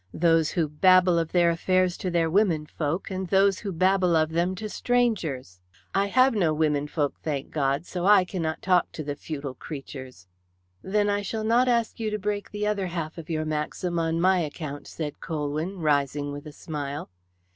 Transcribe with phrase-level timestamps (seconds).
[0.15, 4.55] Those who babble of their affairs to their womenfolk, and those who babble of them
[4.55, 5.59] to strangers.
[5.93, 7.85] I have no womenfolk, thank God!
[7.85, 10.25] so I cannot talk to the futile creatures."
[10.81, 14.19] "Then I shall not ask you to break the other half of your maxim on
[14.19, 17.11] my account," said Colwyn, rising with a smile.